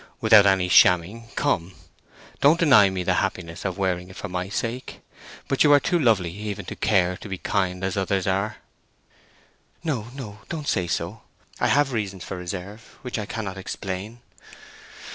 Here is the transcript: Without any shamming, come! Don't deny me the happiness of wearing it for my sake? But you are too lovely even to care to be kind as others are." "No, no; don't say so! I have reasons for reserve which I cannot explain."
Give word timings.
Without 0.19 0.47
any 0.47 0.67
shamming, 0.67 1.29
come! 1.35 1.75
Don't 2.39 2.59
deny 2.59 2.89
me 2.89 3.03
the 3.03 3.13
happiness 3.21 3.63
of 3.63 3.77
wearing 3.77 4.09
it 4.09 4.15
for 4.15 4.27
my 4.29 4.49
sake? 4.49 4.99
But 5.47 5.63
you 5.63 5.71
are 5.73 5.79
too 5.79 5.99
lovely 5.99 6.31
even 6.31 6.65
to 6.65 6.75
care 6.75 7.15
to 7.17 7.29
be 7.29 7.37
kind 7.37 7.83
as 7.83 7.95
others 7.95 8.25
are." 8.25 8.55
"No, 9.83 10.07
no; 10.15 10.39
don't 10.49 10.67
say 10.67 10.87
so! 10.87 11.21
I 11.59 11.67
have 11.67 11.93
reasons 11.93 12.23
for 12.23 12.35
reserve 12.35 12.97
which 13.03 13.19
I 13.19 13.27
cannot 13.27 13.57
explain." 13.59 14.21